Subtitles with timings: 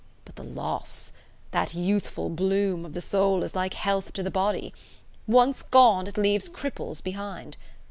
[0.25, 1.11] But the loss!
[1.51, 4.73] That youthful bloom of the soul is like health to the body;
[5.27, 7.55] once gone, it leaves cripples behind.